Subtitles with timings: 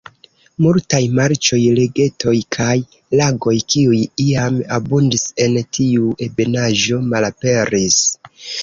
[0.65, 2.71] Multaj marĉoj, lagetoj kaj
[3.21, 8.05] lagoj, kiuj iam abundis en tiu ebenaĵo, malaperis.